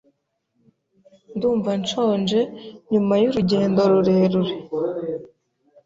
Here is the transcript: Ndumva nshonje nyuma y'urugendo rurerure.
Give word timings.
Ndumva 1.35 1.71
nshonje 1.81 2.39
nyuma 2.91 3.13
y'urugendo 3.21 3.79
rurerure. 3.91 4.53